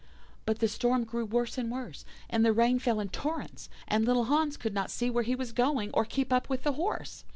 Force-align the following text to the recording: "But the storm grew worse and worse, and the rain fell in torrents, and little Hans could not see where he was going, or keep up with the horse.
"But 0.47 0.57
the 0.57 0.67
storm 0.67 1.03
grew 1.03 1.25
worse 1.25 1.59
and 1.59 1.69
worse, 1.71 2.05
and 2.27 2.43
the 2.43 2.53
rain 2.53 2.79
fell 2.79 2.99
in 2.99 3.09
torrents, 3.09 3.69
and 3.87 4.03
little 4.03 4.23
Hans 4.23 4.57
could 4.57 4.73
not 4.73 4.89
see 4.89 5.11
where 5.11 5.23
he 5.23 5.35
was 5.35 5.51
going, 5.51 5.91
or 5.93 6.05
keep 6.05 6.33
up 6.33 6.49
with 6.49 6.63
the 6.63 6.71
horse. 6.73 7.23